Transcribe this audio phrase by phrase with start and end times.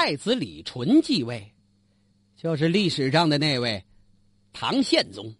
[0.00, 1.52] 太子李纯继位，
[2.36, 3.84] 就是历史上的那位
[4.52, 5.34] 唐宪宗。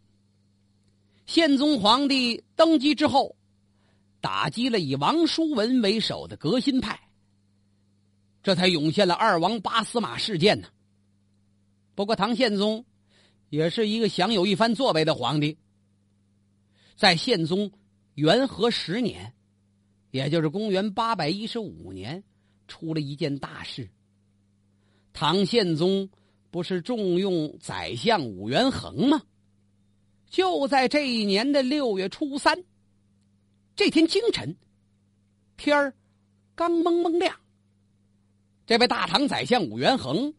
[1.26, 3.36] 宪宗皇帝登基之后，
[4.20, 6.98] 打击了以王叔文为首的革新派，
[8.42, 10.66] 这才涌现了二王八司马事件呢。
[11.94, 12.84] 不过，唐宪宗
[13.50, 15.56] 也是一个享有一番作为的皇帝。
[16.96, 17.70] 在宪宗
[18.14, 19.34] 元和十年，
[20.10, 22.24] 也就是公元八百一十五年，
[22.66, 23.88] 出了一件大事。
[25.20, 26.08] 唐宪宗
[26.48, 29.20] 不是重用宰相武元衡吗？
[30.30, 32.62] 就在这一年的六月初三，
[33.74, 34.56] 这天清晨，
[35.56, 35.92] 天儿
[36.54, 37.34] 刚蒙蒙亮，
[38.64, 40.32] 这位大唐宰相武元衡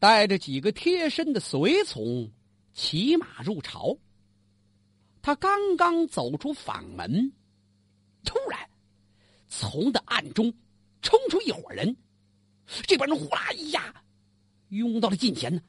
[0.00, 2.28] 带着几个贴身的随从
[2.72, 3.96] 骑马入朝。
[5.22, 7.32] 他刚刚走出房门，
[8.24, 8.68] 突然
[9.46, 10.52] 从的暗中
[11.02, 11.96] 冲出一伙人，
[12.86, 13.94] 这帮人呼啦一下
[14.68, 15.60] 拥到了近前呢，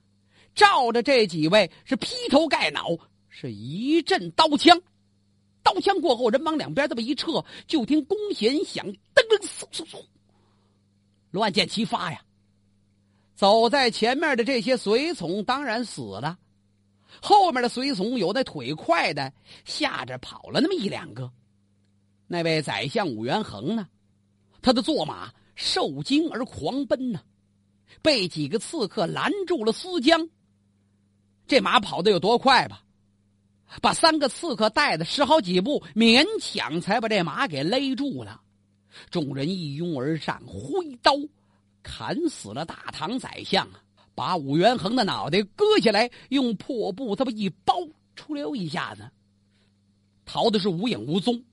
[0.56, 2.88] 照着这几位是劈头盖脑。
[3.36, 4.80] 是一阵刀枪，
[5.64, 10.06] 刀枪过后，人往两边这么一撤，就听弓弦响，噔噔嗖嗖嗖，
[11.32, 12.22] 乱箭齐发呀！
[13.34, 16.38] 走在前面的这些随从当然死了，
[17.24, 19.34] 后面的随从有的腿快的，
[19.66, 21.32] 吓着跑了那么一两个。
[22.28, 23.88] 那位宰相武元衡呢，
[24.62, 27.22] 他的坐马受惊而狂奔呢，
[28.02, 30.30] 被几个刺客拦住了思江。
[31.48, 32.84] 这马跑的有多快吧？
[33.82, 38.42] 把三个刺客带的十好几步，勉强才把这马给勒住了。
[39.10, 41.14] 众人一拥而上，挥刀
[41.82, 43.84] 砍死了大唐宰相啊！
[44.16, 47.74] 把武元衡的脑袋割下来，用破布这么一包，
[48.16, 49.10] 出溜一下子，
[50.24, 51.44] 逃的是无影无踪。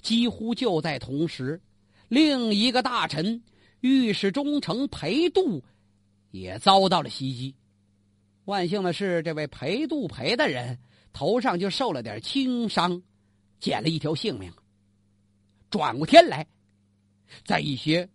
[0.00, 1.60] 几乎就在同时，
[2.08, 3.42] 另一个大臣
[3.80, 5.62] 御史中丞裴度
[6.30, 7.54] 也遭到了袭击。
[8.44, 10.78] 万幸的是，这位裴度裴的人。
[11.12, 13.02] 头上就受了点轻伤，
[13.58, 14.52] 捡了一条性命。
[15.70, 16.46] 转过天来，
[17.42, 18.06] 在一些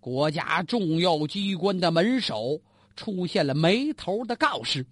[0.00, 2.60] 国家重要机关的门首
[2.96, 4.84] 出现了没头的告示。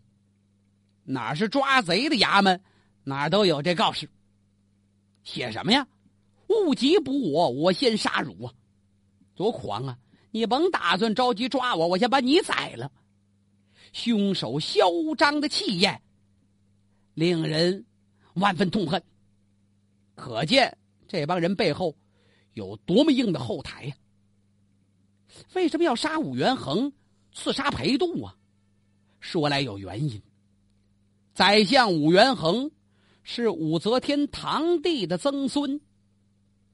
[1.03, 2.63] 哪是抓贼的衙门，
[3.03, 4.09] 哪都有这告示。
[5.25, 5.89] 写什么呀？
[6.49, 8.53] 物急捕我，我先杀汝啊！
[9.35, 9.99] 多狂啊！
[10.31, 12.91] 你甭打算着急抓我，我先把你宰了。
[13.93, 14.81] 凶手嚣
[15.17, 16.03] 张的气焰。
[17.15, 17.87] 令人
[18.35, 19.03] 万分痛恨，
[20.15, 20.77] 可见
[21.09, 21.97] 这帮人背后
[22.53, 23.97] 有多么硬的后台呀！
[25.55, 26.93] 为什么要杀武元衡，
[27.33, 28.37] 刺杀裴度啊？
[29.21, 30.23] 说来有原因。
[31.33, 32.71] 宰相武元衡
[33.23, 35.81] 是武则天堂弟的曾孙，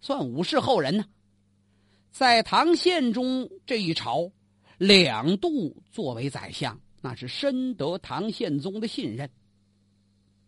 [0.02, 1.06] 算武氏后人呢。
[2.10, 4.30] 在唐宪宗这一朝，
[4.76, 9.30] 两度作为宰相，那是深得唐宪宗的信任。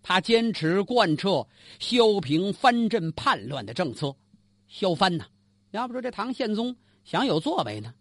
[0.03, 1.49] 他坚持贯彻
[1.79, 4.15] 削平藩镇叛乱的政策，
[4.69, 5.25] 削藩呢？
[5.71, 7.95] 要不说这唐宪宗想有作为呢？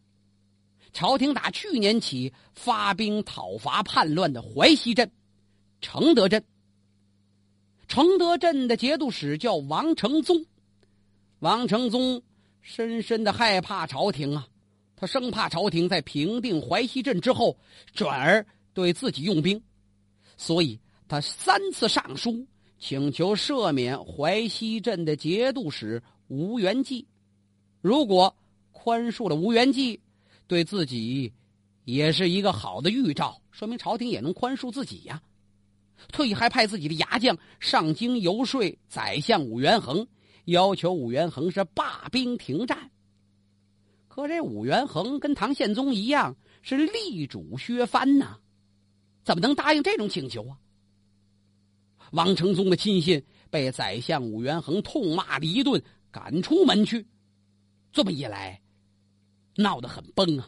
[0.91, 5.09] 朝廷打去年起发兵讨伐叛乱的淮西镇、
[5.81, 6.43] 承德镇。
[7.87, 10.45] 承德镇的节度使叫王承宗，
[11.43, 12.23] 王承宗
[12.61, 14.47] 深深的害怕朝廷啊，
[14.95, 17.57] 他生怕朝廷在平定淮西镇之后，
[17.93, 19.61] 转而对自己用兵，
[20.37, 20.79] 所以。
[21.05, 22.47] 他三次上书
[22.79, 27.05] 请求赦免淮西镇的节度使吴元济，
[27.81, 28.33] 如果
[28.71, 29.99] 宽恕了吴元济，
[30.47, 31.31] 对自己
[31.83, 35.21] 也是一个好的预兆，说明朝廷也能宽恕自己呀。
[36.07, 40.07] 特意还派自己的牙将上京游说宰相武元衡，
[40.45, 42.91] 要求武元衡是罢兵停战。
[44.07, 48.37] 可这武元衡跟唐宪宗一样是力主削藩呐，
[49.23, 50.59] 怎么能答应这种请求啊？
[52.11, 55.81] 王承宗的亲信被宰相武元衡痛骂了一顿，
[56.11, 57.07] 赶出门去。
[57.91, 58.61] 这么一来，
[59.55, 60.47] 闹得很崩啊。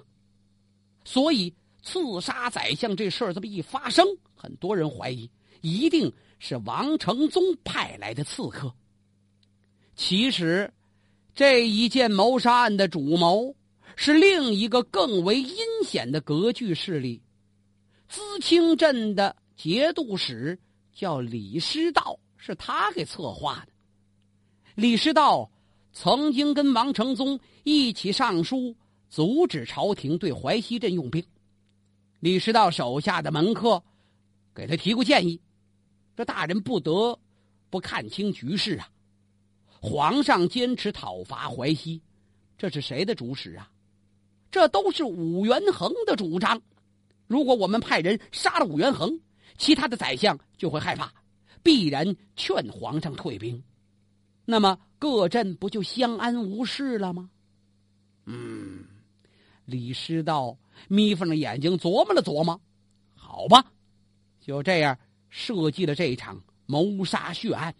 [1.03, 1.51] 所以
[1.81, 4.05] 刺杀宰相这事儿这么一发生，
[4.35, 5.27] 很多人怀疑
[5.61, 8.71] 一定是王承宗派来的刺客。
[9.95, 10.73] 其实，
[11.33, 13.55] 这一件谋杀案的主谋
[13.95, 17.21] 是另一个更为阴险的割据势力——
[18.07, 20.59] 资青镇的节度使。
[20.97, 23.73] 叫李师道，是他给策划的。
[24.75, 25.51] 李师道
[25.91, 28.73] 曾经跟王承宗一起上书，
[29.09, 31.21] 阻止朝廷对淮西镇用兵。
[32.21, 33.83] 李师道手下的门客
[34.55, 35.41] 给他提过建议，
[36.15, 37.19] 这大人不得
[37.69, 38.87] 不看清局势啊！
[39.85, 42.01] 皇上坚持讨伐淮西，
[42.57, 43.69] 这是谁的主使啊？
[44.49, 46.59] 这都是武元衡的主张。
[47.27, 49.19] 如果我们派人杀了武元衡，
[49.59, 51.13] 其他的宰相就会害怕，
[51.61, 53.61] 必然劝皇上退兵。
[54.43, 57.29] 那么各镇不就相安无事了吗？
[58.25, 58.85] 嗯，
[59.65, 62.59] 李师道眯缝着眼睛琢磨了琢磨，
[63.13, 63.63] 好吧，
[64.41, 64.97] 就这样
[65.29, 67.75] 设计了这一场谋杀血案。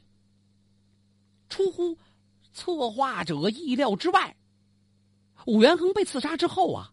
[1.56, 1.98] 出乎
[2.52, 4.36] 策划者意料之外，
[5.46, 6.92] 武元衡被刺杀之后啊，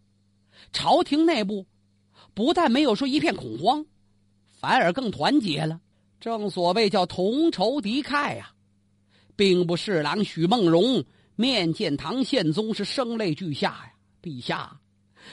[0.72, 1.66] 朝廷内部
[2.32, 3.84] 不但没有说一片恐慌，
[4.60, 5.80] 反而更团结了。
[6.20, 8.52] 正所谓叫同仇敌忾呀。
[9.34, 11.04] 兵部侍郎许梦荣
[11.34, 13.92] 面见唐宪宗是声泪俱下呀，
[14.22, 14.80] 陛下，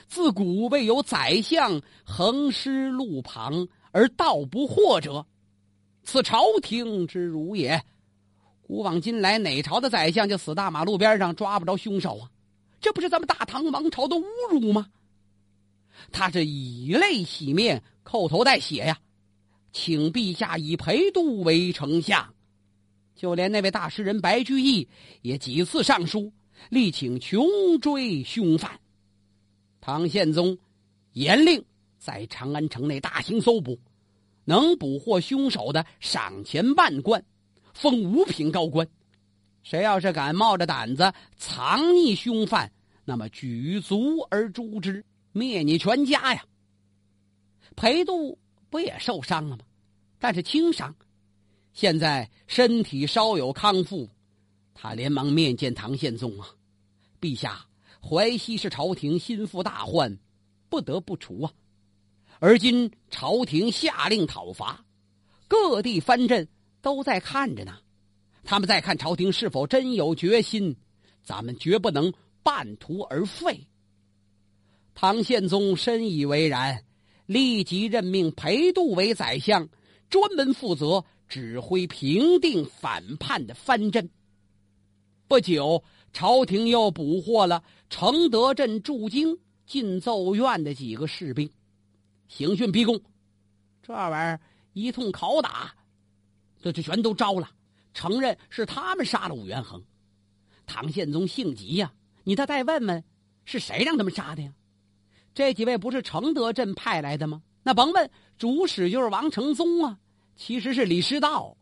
[0.08, 5.24] 自古未有宰相横尸路旁而道不惑者，
[6.02, 7.80] 此朝廷之辱也。
[8.70, 12.30] 古往今来，哪朝的宰相就死大马路边上抓不着凶手啊？
[12.80, 14.88] 这不是咱们大唐王朝的侮辱吗？
[16.12, 19.00] 他是以泪洗面，叩头带血呀，
[19.74, 22.36] 请陛下以裴度为丞相。
[23.16, 24.88] 就连那位大诗人白居易
[25.24, 26.32] 也几次上书，
[26.70, 27.48] 力请穷
[27.82, 28.80] 追凶犯。
[29.82, 30.56] 唐宪宗
[31.14, 31.66] 严令
[31.98, 33.80] 在长安城内大兴搜捕，
[34.46, 37.26] 能捕获凶手的赏钱万贯，
[37.80, 38.86] 封五品高官。
[39.64, 42.70] 谁要是敢冒着胆子藏匿凶犯，
[43.06, 46.44] 那么举族而诛之，灭你全家呀！
[47.78, 48.38] 裴度
[48.70, 49.64] 不也受伤了吗？
[50.20, 50.94] 但是轻伤。
[51.72, 54.10] 现在身体稍有康复，
[54.74, 56.50] 他连忙面见唐宪宗啊，
[57.22, 57.66] 陛下，
[58.02, 60.18] 淮西是朝廷心腹大患，
[60.68, 61.54] 不得不除啊。
[62.40, 64.84] 而今朝廷下令讨伐，
[65.48, 66.46] 各地藩镇
[66.82, 67.78] 都在看着呢，
[68.44, 70.76] 他们在看朝廷是否真有决心，
[71.24, 73.68] 咱们绝不能半途而废。
[74.96, 76.84] 唐宪宗深以为然，
[77.26, 79.70] 立即任命裴度为宰相，
[80.10, 81.06] 专门负责。
[81.30, 84.10] 指挥平定反叛的藩镇。
[85.28, 89.38] 不久，朝廷又捕获了承德镇驻京
[89.68, 91.48] 进奏院的几个士兵，
[92.28, 93.00] 刑讯逼供，
[93.84, 94.42] 这玩意儿
[94.74, 95.76] 一通拷打，
[96.60, 97.50] 这就全都招了，
[97.94, 99.84] 承认是他们杀了武元衡。
[100.66, 101.92] 唐宪宗性急呀，
[102.24, 103.04] 你倒再问问，
[103.46, 104.54] 是谁让他们杀的呀？
[105.34, 107.42] 这几位不是承德镇派来的吗？
[107.64, 109.98] 那甭问，主使就是王承宗啊。
[110.36, 111.56] 其实是李师道。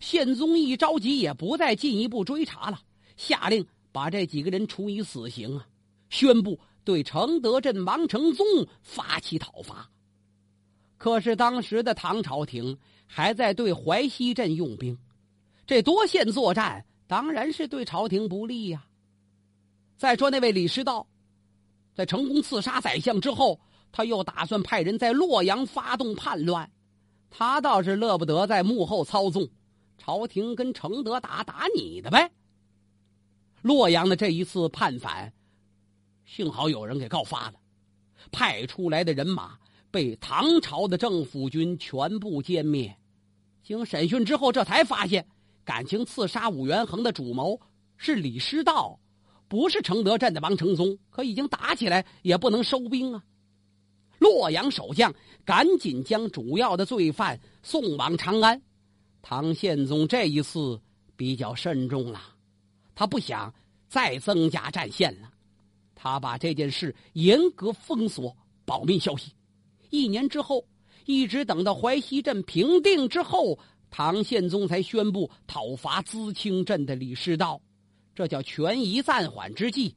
[0.00, 2.80] 宪宗一着急，也不再进一步追查了，
[3.16, 5.66] 下令把这几个人处以死刑啊！
[6.08, 8.46] 宣布对承德镇王承宗
[8.82, 9.90] 发起讨伐。
[10.96, 12.78] 可是当时的唐朝廷
[13.16, 14.98] 还在对淮西镇用兵，
[15.68, 18.84] 这多线作战当然是对朝廷不利呀。
[19.96, 21.06] 再说那位李师道，
[21.94, 23.60] 在成功刺杀宰相之后，
[23.92, 26.68] 他又打算派人在洛阳发动叛乱。
[27.30, 29.48] 他倒是乐不得在幕后操纵，
[29.96, 32.32] 朝廷跟承德打打你的呗。
[33.62, 35.32] 洛阳的这一次叛反，
[36.24, 37.60] 幸好有人给告发了，
[38.32, 39.56] 派出来的人马
[39.92, 42.98] 被唐朝的政府军全部歼灭。
[43.64, 45.26] 经审讯之后，这才发现，
[45.64, 47.58] 感情刺杀武元衡的主谋
[47.96, 49.00] 是李师道，
[49.48, 50.98] 不是承德镇的王承宗。
[51.08, 53.24] 可已经打起来，也不能收兵啊。
[54.18, 55.12] 洛阳守将
[55.44, 58.60] 赶紧将主要的罪犯送往长安。
[59.22, 60.78] 唐宪宗这一次
[61.16, 62.20] 比较慎重了，
[62.94, 63.52] 他不想
[63.88, 65.30] 再增加战线了。
[65.94, 69.32] 他把这件事严格封锁，保密消息。
[69.88, 70.66] 一年之后，
[71.04, 73.58] 一直等到淮西镇平定之后，
[73.90, 77.60] 唐宪宗才宣布讨伐淄青镇的李师道，
[78.14, 79.94] 这叫权宜暂缓之计，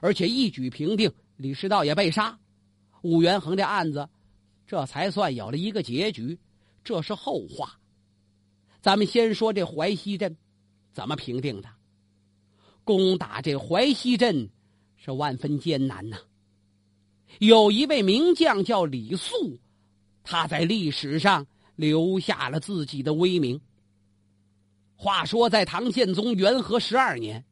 [0.00, 2.38] 而且一举平定，李师道也被杀。
[3.02, 4.08] 武元衡的案子，
[4.66, 6.38] 这才算有了一个结局。
[6.82, 7.78] 这是后话。
[8.80, 10.36] 咱们先说这淮西镇
[10.92, 11.68] 怎么平定的。
[12.84, 14.48] 攻打这淮西镇
[14.96, 16.18] 是万分艰难呐。
[17.40, 19.58] 有一位名将叫李肃，
[20.28, 23.60] 他在历史上留下了自己的威名。
[24.96, 27.44] 话说，在唐宪宗元和十二年，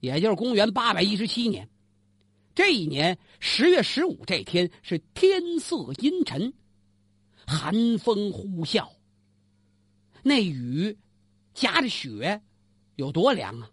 [0.00, 1.66] 也就是公元八百一十七年。
[2.54, 6.52] 这一年十月十五这天是天色阴沉，
[7.46, 8.86] 寒风呼啸。
[10.22, 10.98] 那雨
[11.54, 12.42] 夹着雪，
[12.96, 13.70] 有多凉啊！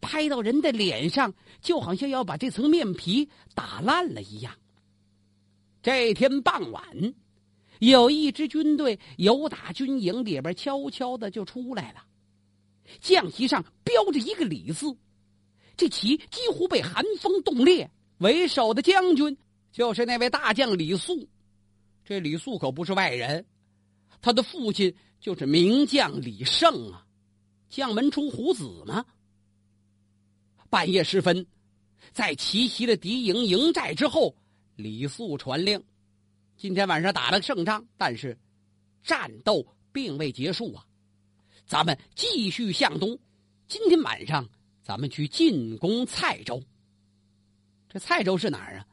[0.00, 4.54] 拍到人的脸上，就好像要把这层面皮打烂了一样。
[5.82, 7.14] 这天傍晚，
[7.80, 12.04] 有一支军队由打军营里边悄悄的就出来了，
[13.00, 14.96] 将旗上标着一个“李”字。
[15.76, 19.36] 这旗几乎被寒风冻裂，为首的将军
[19.72, 21.28] 就是那位大将李肃。
[22.04, 23.44] 这李肃可不是外人，
[24.20, 27.04] 他的父亲就是名将李胜啊，
[27.68, 29.04] 将门出虎子嘛。
[30.70, 31.46] 半夜时分，
[32.12, 34.36] 在奇袭了敌营营寨之后，
[34.76, 35.82] 李肃传令：
[36.56, 38.38] 今天晚上打了个胜仗，但是
[39.02, 40.86] 战斗并未结束啊，
[41.66, 43.18] 咱们继续向东。
[43.66, 44.48] 今天晚上，
[44.82, 46.62] 咱们去进攻蔡州。
[47.88, 48.86] 这蔡州是哪儿啊？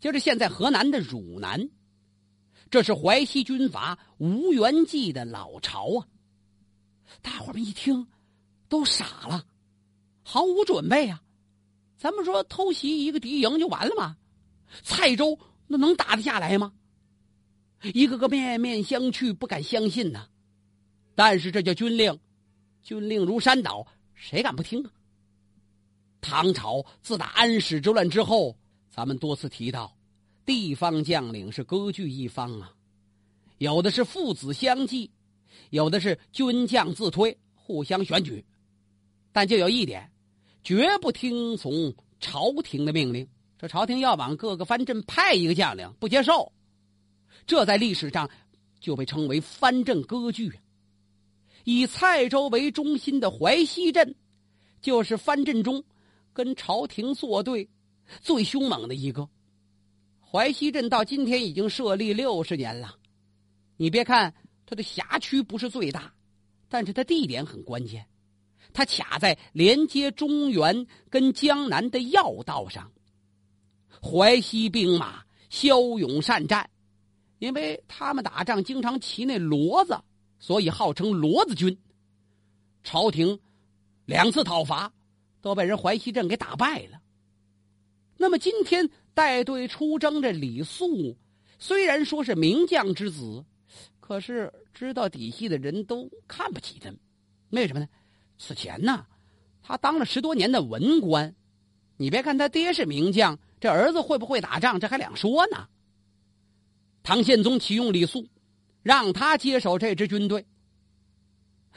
[0.00, 1.70] 就是现在河南的汝南。
[2.70, 6.08] 这是淮西军阀吴元济的老巢啊！
[7.20, 8.06] 大伙们一听，
[8.68, 9.44] 都傻了，
[10.22, 11.22] 毫无准备啊！
[11.98, 14.16] 咱们说偷袭一个敌营就完了吗？
[14.82, 16.72] 蔡州那能打得下来吗？
[17.94, 20.28] 一个个面面相觑，不敢相信呐。
[21.14, 22.18] 但是这叫军令，
[22.82, 24.90] 军令如山倒，谁敢不听啊？
[26.20, 28.56] 唐朝自打安史之乱之后，
[28.88, 29.96] 咱们多次提到。
[30.44, 32.74] 地方将领是割据一方啊，
[33.58, 35.10] 有的是父子相继，
[35.70, 38.44] 有的是军将自推，互相选举，
[39.30, 40.10] 但就有一点，
[40.64, 43.28] 绝不听从朝廷的命令。
[43.56, 46.52] 这朝廷要往各个藩镇派一个将领，不接受，
[47.46, 48.30] 这在历史上
[48.80, 50.52] 就被称为藩镇割据。
[51.64, 54.14] 以蔡州为中心的淮西镇，
[54.80, 55.84] 就是藩镇中
[56.32, 57.68] 跟朝廷作对
[58.20, 59.28] 最凶猛的一个。
[60.20, 62.96] 淮西镇到今天已经设立六十年了，
[63.76, 64.34] 你别看
[64.66, 66.12] 它的辖区不是最大，
[66.68, 68.06] 但是它地点很关键，
[68.72, 72.90] 它卡在连接中原跟江南的要道上。
[74.02, 76.68] 淮西兵马骁勇善战，
[77.42, 80.00] 因为他们打仗经常骑那骡子，
[80.38, 81.76] 所以号称骡子军。
[82.84, 83.36] 朝廷
[84.04, 84.92] 两次讨伐，
[85.40, 87.00] 都被人淮西镇给打败了。
[88.16, 88.88] 那么今天。
[89.14, 91.14] 带队出征的李肃，
[91.58, 93.44] 虽然说是名将之子，
[94.00, 96.90] 可是知道底细的人都看不起他。
[97.50, 97.86] 为什么呢？
[98.38, 99.04] 此前呢，
[99.62, 101.34] 他当了十多年的文官。
[101.98, 105.68] 你别看他爹是名将，这儿子会不会打仗，这还两说呢。
[107.02, 108.28] 唐宪宗启用李肃，
[108.82, 110.46] 让他接手这支军队。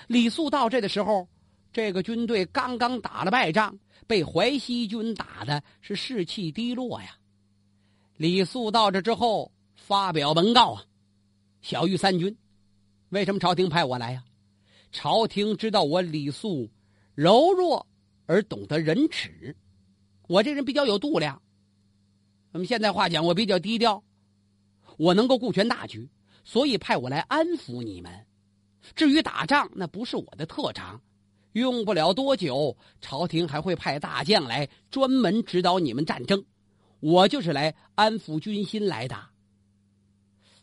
[0.08, 1.27] 李肃到这的时候，
[1.74, 7.17] 这个军队刚刚打了败仗，被淮西军打的是士气低落呀。
[8.17, 10.84] 李肃到这之后，发表文告啊
[11.62, 12.38] ：“小玉三军，
[13.10, 14.24] 为什么朝廷派我来呀？
[14.91, 16.70] 朝廷知道我李肃
[17.15, 17.86] 柔弱
[18.27, 19.55] 而懂得仁耻，
[20.27, 21.41] 我这人比较有度量。
[22.51, 24.01] 那么现在话讲，我比较低调，
[24.98, 26.10] 我能够顾全大局，
[26.44, 28.25] 所以派我来安抚你们。
[28.96, 31.02] 至于打仗，那不是我的特长，
[31.54, 36.44] 用不了多久，朝廷还会派大将来专门指导你们战争。”
[37.02, 39.16] 我就是来安抚军心来的。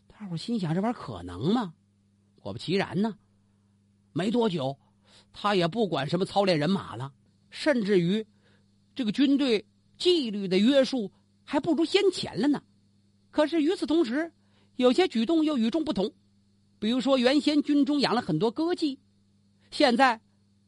[0.08, 1.74] 大伙心想：这玩意儿可能吗？
[2.40, 3.16] 果不其然呢，
[4.12, 4.76] 没多久，
[5.32, 7.12] 他也不管什么操练人马了，
[7.50, 8.26] 甚至于
[8.94, 9.64] 这个军队
[9.96, 11.12] 纪律的约束
[11.44, 12.60] 还不如先前了呢。
[13.32, 14.32] 可是与此同时，
[14.76, 16.12] 有些举动又与众不同。
[16.78, 18.98] 比如说，原先军中养了很多歌妓，
[19.70, 20.20] 现在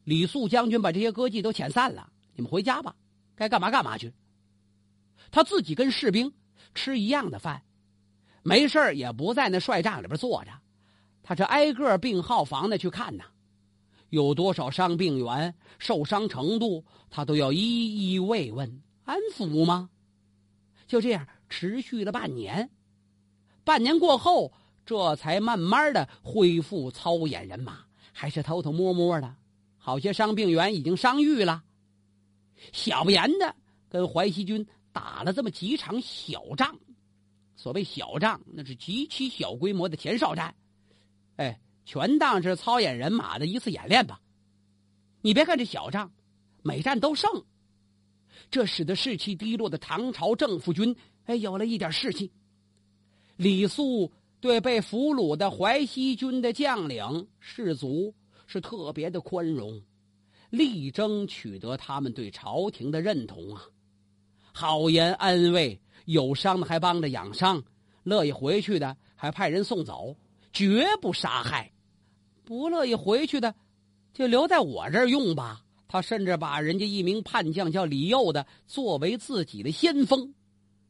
[0.03, 2.95] 李肃将军把这些歌妓都遣散了，你们回家吧，
[3.35, 4.13] 该干嘛干嘛去。
[5.29, 6.33] 他自己跟士兵
[6.73, 7.61] 吃一样的饭，
[8.43, 10.51] 没事也不在那帅帐里边坐着，
[11.21, 13.25] 他是挨个病号房的去看呐，
[14.09, 19.89] 有多少伤病员、受伤程度，他都要一一慰问、安抚吗？
[20.87, 22.69] 就这样持续了半年，
[23.63, 24.51] 半年过后，
[24.85, 29.35] 这才慢慢的恢复操演人马，还是偷偷摸摸的。
[29.77, 31.63] 好些伤病员已经伤愈了，
[32.73, 33.55] 小不严的
[33.87, 34.67] 跟淮西军。
[34.91, 36.77] 打了这么几场小仗，
[37.55, 40.55] 所谓小仗，那是极其小规模的前哨战，
[41.35, 44.19] 哎，全当是操演人马的一次演练吧。
[45.21, 46.11] 你别看这小仗，
[46.63, 47.29] 每战都胜，
[48.49, 50.95] 这使得士气低落的唐朝政府军
[51.25, 52.31] 哎有了一点士气。
[53.35, 58.13] 李肃对被俘虏的淮西军的将领士卒
[58.47, 59.81] 是特别的宽容，
[60.49, 63.63] 力争取得他们对朝廷的认同啊。
[64.53, 67.61] 好言安慰，有伤的还帮着养伤，
[68.03, 70.15] 乐意回去的还派人送走，
[70.53, 71.71] 绝不杀害；
[72.45, 73.53] 不乐意回去的，
[74.13, 75.61] 就留在我这儿用吧。
[75.87, 80.33] 他甚至把人家一名叛将叫李佑的作为自己的先锋，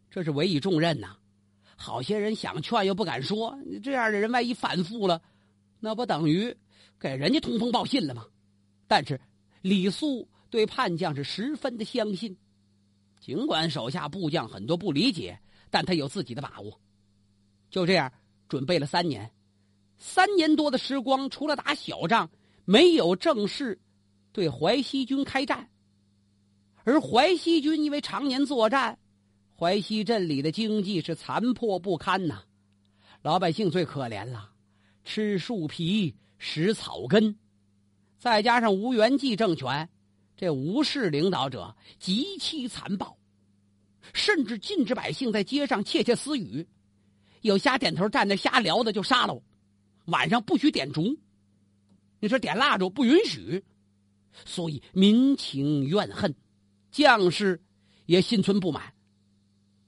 [0.09, 1.17] 这是委以重任呐。
[1.75, 5.21] 好些人想劝又不敢说，这样的人万一反复了，
[5.79, 6.55] 那不等于
[6.99, 8.25] 给人家通风报信了吗？
[8.87, 9.19] 但是
[9.61, 12.37] 李肃对叛将是十分的相信。
[13.19, 16.79] 尽管手下部将很多不理解，但他有自己的把握。
[17.69, 18.11] 就这样
[18.47, 19.29] 准备了三年，
[19.97, 22.29] 三年多的时光，除了打小仗，
[22.63, 23.79] 没有正式
[24.31, 25.67] 对淮西军开战。
[26.83, 28.97] 而淮西军因为常年作战，
[29.57, 32.43] 淮西镇里的经济是残破不堪呐，
[33.21, 34.51] 老百姓最可怜了，
[35.05, 37.37] 吃树皮食草根，
[38.19, 39.89] 再加上吴元济政权。
[40.35, 43.17] 这吴氏领导者极其残暴，
[44.13, 46.67] 甚至禁止百姓在街上窃窃私语，
[47.39, 49.41] 有瞎点头站那瞎聊的就杀了。
[50.07, 51.17] 晚上不许点烛，
[52.19, 53.63] 你说点蜡烛不允许，
[54.43, 56.35] 所以民情怨恨，
[56.91, 57.63] 将士
[58.05, 58.93] 也心存不满。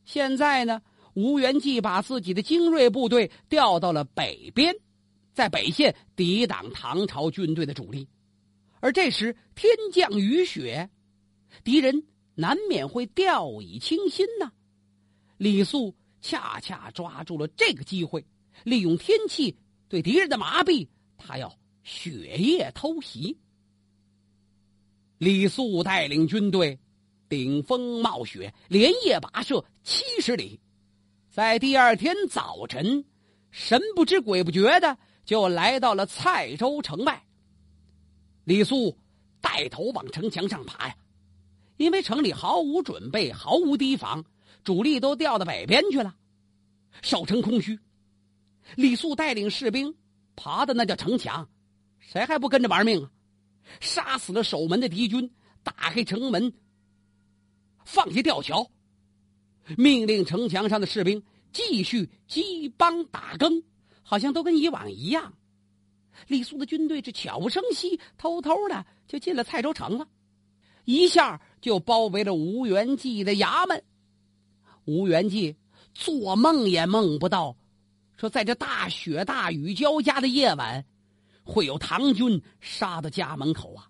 [0.08, 0.82] 现在呢，
[1.16, 4.74] 吴元济把自己的精锐部队调到了北边，
[5.34, 8.08] 在北线抵挡唐朝军队的主力。
[8.80, 10.90] 而这时天降雨雪，
[11.66, 14.50] 敌人难免会掉以轻心呐。
[15.36, 18.26] 李肃恰恰抓住了这个机会，
[18.64, 19.58] 利用天气
[19.90, 20.88] 对敌人的麻痹，
[21.18, 23.38] 他要雪夜偷袭。
[25.18, 26.80] 李肃带领军队
[27.30, 30.60] 顶风冒雪，连夜跋涉七十里，
[31.30, 33.04] 在第二天早晨，
[33.52, 37.24] 神不知鬼不觉的就来到了蔡州城外。
[38.44, 38.98] 李肃
[39.42, 40.96] 带头往城墙上爬呀，
[41.76, 44.24] 因为城里毫无准备，毫无提防，
[44.64, 46.16] 主力都调到北边去了，
[47.02, 47.78] 守城空虚。
[48.76, 49.96] 李肃带领士兵
[50.36, 51.50] 爬的那叫城墙，
[52.00, 53.12] 谁还不跟着玩命啊？
[53.82, 55.30] 杀死了守门的敌军，
[55.62, 56.54] 打开城门，
[57.88, 58.70] 放下吊桥，
[59.78, 63.64] 命令城墙上的士兵继续击帮打更，
[64.04, 65.34] 好像都跟以往一样。
[66.28, 70.06] 李肃的军队是悄无声息、偷偷的就进了蔡州城了，
[70.84, 73.82] 一下就包围了吴元济的衙门。
[74.84, 75.56] 吴元济
[75.94, 77.56] 做梦也梦不到，
[78.18, 80.84] 说在这大雪大雨交加的夜晚，
[81.46, 83.88] 会有唐军杀到家门口啊！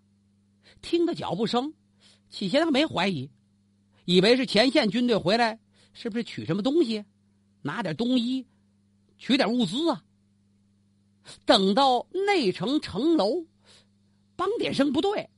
[0.83, 1.73] 听到脚步声，
[2.29, 3.31] 起先他没怀疑，
[4.07, 5.59] 以为是前线军队回来，
[5.91, 7.03] 是不是取什么东西，
[7.61, 8.47] 拿点冬衣，
[9.17, 10.01] 取点物资啊？
[11.45, 13.45] 等到内城城楼，
[14.37, 15.29] 梆点声不对。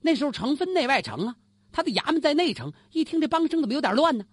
[0.00, 1.36] 那时候城分内外城啊，
[1.70, 4.24] 他的衙门在内城，一听这梆声怎么有点乱呢？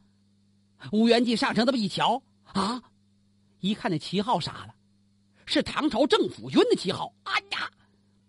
[0.93, 2.81] 吴元济上城这么一瞧啊，
[3.59, 4.75] 一看那旗号傻了，
[5.45, 7.13] 是唐朝政府军的旗号。
[7.23, 7.69] 哎呀，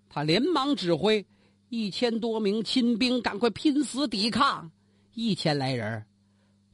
[0.08, 1.24] 他连忙指挥
[1.74, 4.70] 一千多名亲兵赶快拼死抵抗。
[5.14, 6.04] 一千来人，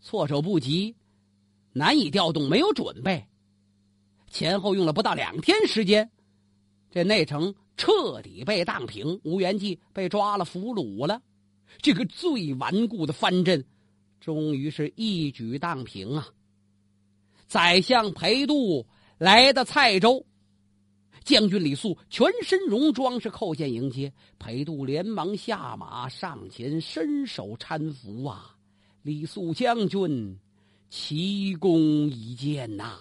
[0.00, 0.96] 措手不及，
[1.72, 3.24] 难以调动，没有准备。
[4.28, 6.10] 前后用了不到两天时间，
[6.90, 11.22] 这内城彻底被荡平，吴元济被抓了俘虏了。
[11.80, 13.64] 这个最顽固的藩镇，
[14.18, 16.26] 终于是一举荡平啊！
[17.46, 18.84] 宰相裴度
[19.16, 20.26] 来到蔡州，
[21.28, 28.56] 将军李肃全身戎装是叩见迎接，裴度连忙下马上前伸手搀扶啊！
[29.02, 30.38] 李肃将军，
[30.88, 32.98] 奇功一件呐！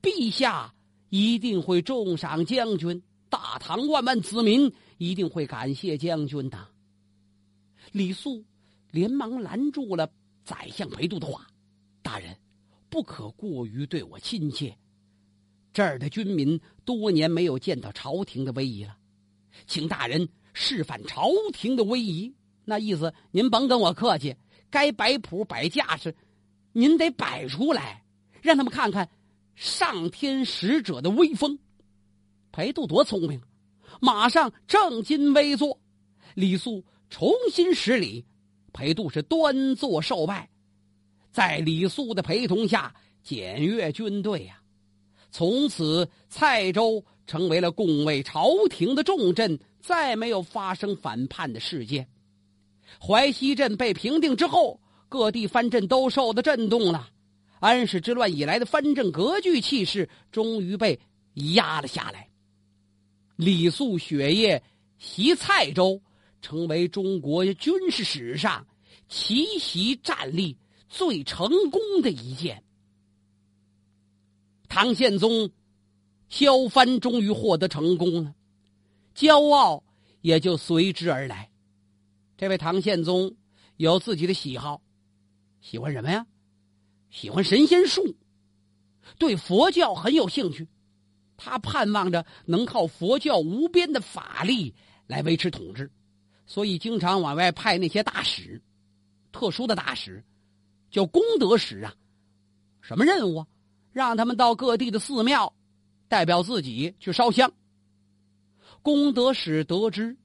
[0.00, 0.72] 陛下
[1.10, 6.58] 一定会重赏将军，大唐万万子民一定会感谢将军的。
[7.90, 8.42] 李肃
[8.90, 10.10] 连忙拦住了
[10.42, 11.46] 宰相裴度的话
[12.00, 12.34] ：“大人，
[12.88, 14.74] 不可过于对我亲切。
[15.72, 18.96] 这儿的军民多年没有见到朝廷的威仪了，
[19.66, 22.34] 请大人示范朝廷的威仪。
[22.64, 24.36] 那意思，您甭跟我客气，
[24.70, 26.14] 该摆谱摆架势，
[26.72, 28.04] 您得摆出来，
[28.40, 29.08] 让他们看看。”
[29.54, 31.58] 上天使者的威风，
[32.52, 33.42] 裴度多聪明，
[34.00, 35.78] 马上正襟危坐。
[36.34, 38.24] 李肃重新施礼，
[38.72, 40.48] 裴度是端坐受拜，
[41.30, 44.61] 在李肃的陪同下检阅军队呀。
[45.32, 52.06] 从此，蔡州成为了拱卫朝廷的重镇，再没有发生反叛的事件。
[53.00, 57.08] 淮西镇被平定之后，各地藩镇都受到震动了。
[57.60, 61.00] 安史之乱以来的藩镇割据气势终于被
[61.54, 62.28] 压了下来。
[63.36, 64.62] 李肃雪夜
[64.98, 66.02] 袭蔡州，
[66.42, 68.66] 成为中国军事史上
[69.08, 70.58] 奇袭战力
[70.90, 72.62] 最成功的一件。
[74.74, 75.50] 唐宪宗
[76.30, 78.34] 削藩终于获得成功了，
[79.14, 79.84] 骄傲
[80.22, 81.50] 也就随之而来。
[82.38, 83.36] 这位唐宪宗
[83.76, 84.80] 有自己的喜好，
[85.60, 86.26] 喜欢什么呀？
[87.10, 88.16] 喜欢神仙术，
[89.18, 90.66] 对佛教很有兴趣，
[91.36, 94.74] 他盼望着能靠佛教无边的法力
[95.06, 95.90] 来维持统治，
[96.46, 98.62] 所以经常往外派那些大使。
[99.32, 100.24] 特殊的大使，
[100.90, 101.94] 叫功德使啊。
[102.80, 103.46] 什么任务啊？
[103.92, 105.52] 让他们到各地的寺庙，
[106.08, 107.52] 代表自己去烧香。
[108.80, 110.16] 功德使得知，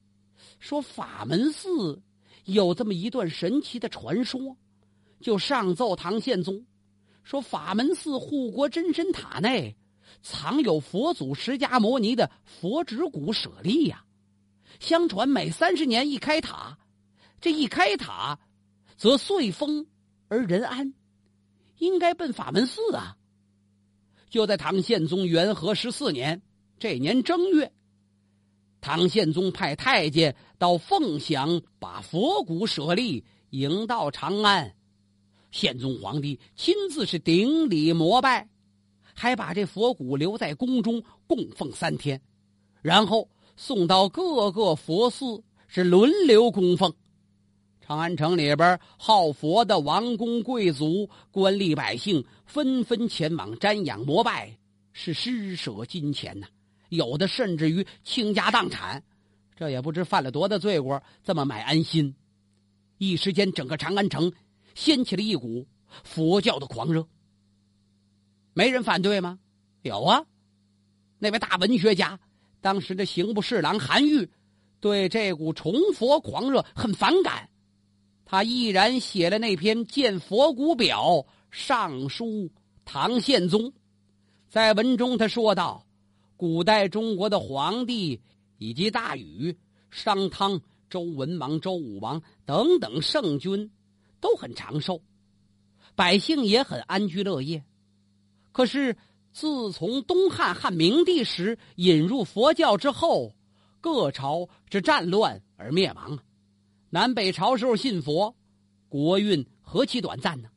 [0.58, 2.02] 说法门寺
[2.44, 4.56] 有这么一段神奇的传说，
[5.20, 6.64] 就上奏唐宪宗，
[7.22, 9.76] 说法门寺护国真身塔内
[10.22, 14.02] 藏有佛祖释迦摩尼的佛指骨舍利呀。
[14.80, 16.78] 相传每三十年一开塔，
[17.40, 18.38] 这一开塔，
[18.96, 19.86] 则岁丰
[20.28, 20.94] 而人安，
[21.76, 23.17] 应该奔法门寺啊。
[24.28, 26.40] 就在唐宪宗元和十四年
[26.78, 27.72] 这年正月。
[28.80, 34.74] 唐宪宗派太监到凤翔，把佛骨舍利迎到长安。
[35.50, 38.48] 宪宗皇帝亲自是顶礼膜拜，
[39.14, 42.20] 还把这佛骨留在宫中供奉三天，
[42.82, 46.94] 然后送到各个佛寺，是轮流供奉。
[47.88, 54.54] 长安城里边好佛的王公贵族、官吏百姓纷纷前往瞻仰膜拜，
[54.92, 56.46] 是施舍金钱呐。
[56.90, 59.02] 有的甚至于倾家荡产，
[59.56, 62.14] 这也不知犯了多大罪过，这么买安心。
[62.98, 64.30] 一时间，整个长安城
[64.74, 65.66] 掀起了一股
[66.04, 67.08] 佛教的狂热。
[68.52, 69.38] 没人反对吗？
[69.80, 70.22] 有啊，
[71.18, 72.20] 那位大文学家，
[72.60, 74.28] 当时的刑部侍郎韩愈，
[74.78, 77.48] 对这股崇佛狂热很反感，
[78.30, 81.02] 他毅然写了那篇《见佛骨表》，
[81.50, 82.50] 上书
[82.84, 83.72] 唐宪宗。
[84.50, 85.86] 在文中，他说道。
[86.36, 88.20] 古代中国的皇帝
[88.58, 89.56] 以及大禹、
[89.90, 90.60] 商汤、
[90.90, 93.72] 周文王、周武王等等圣君
[94.20, 95.00] 都很长寿，
[95.96, 97.64] 百姓也很安居乐业。
[98.52, 98.94] 可是
[99.32, 103.34] 自从东汉汉明帝时引入佛教之后，
[103.80, 106.18] 各朝之战乱而灭亡。
[106.90, 108.34] 南北朝时候信佛，
[108.88, 110.48] 国运何其短暂呢？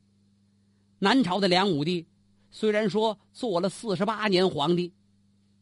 [0.98, 2.06] 南朝的梁武帝
[2.50, 4.92] 虽然说做了四十八年皇帝。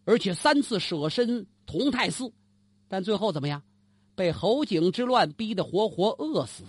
[0.06, 2.32] 而且三次舍身同泰寺，
[2.88, 3.62] 但最后怎么样？
[4.16, 6.64] 被侯景之乱逼得活活饿死。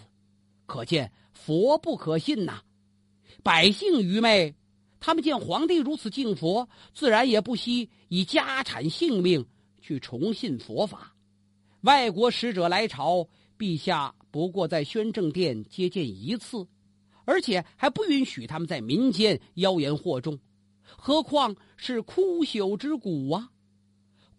[0.68, 2.62] 可见佛不可信呐！
[3.42, 4.54] 百姓愚昧，
[5.00, 9.44] 他们见皇帝如此敬佛，自然也不惜以家产性命
[9.82, 11.16] 去重信佛法。
[11.82, 13.28] 外国使者来朝，
[13.62, 16.66] 陛下不过在宣政殿接见一次，
[17.26, 20.40] 而且还不允许他们在民间妖言惑众。
[20.82, 23.52] 何况是枯朽之骨啊！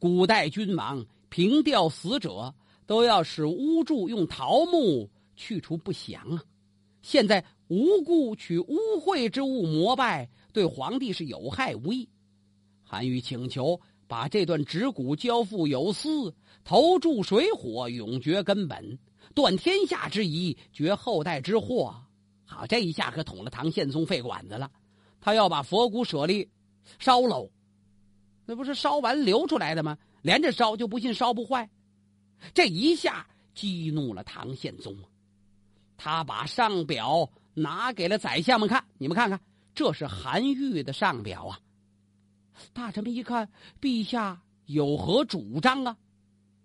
[0.00, 2.52] 古代君王凭吊死者，
[2.84, 6.42] 都要使巫祝用桃木去除不祥啊。
[7.00, 12.08] 现在无故取污秽之物膜拜，对皇帝是有害无益。
[12.82, 18.98] 韩愈请求把这段指骨交付有司，投注水火，永绝根本，
[19.34, 21.94] 断天下之疑，绝后代之祸。
[22.44, 24.70] 好，这一下可捅了唐宪宗肺管子了。
[25.20, 26.50] 他要把佛骨舍利
[26.98, 27.50] 烧喽，
[28.44, 29.96] 那不是烧完流出来的吗？
[30.22, 31.70] 连着烧，就不信烧不坏。
[32.52, 34.96] 这一下激怒了唐宪宗，
[35.96, 39.40] 他把上表拿给了宰相们看，你们看看，
[39.74, 41.60] 这是韩愈的上表啊。
[42.72, 45.96] 大臣们一看，陛下有何主张啊？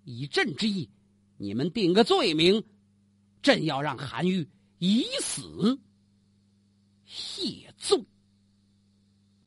[0.03, 0.89] 以朕之意，
[1.37, 2.63] 你们定个罪名，
[3.41, 4.47] 朕要让韩愈
[4.79, 5.79] 以死
[7.05, 8.03] 谢罪。